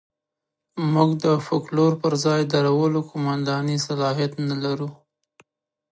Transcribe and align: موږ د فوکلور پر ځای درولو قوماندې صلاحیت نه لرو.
موږ 0.93 1.09
د 1.23 1.25
فوکلور 1.45 1.91
پر 2.01 2.13
ځای 2.25 2.41
درولو 2.53 2.99
قوماندې 3.09 3.75
صلاحیت 3.87 4.31
نه 4.49 4.55
لرو. 4.63 4.89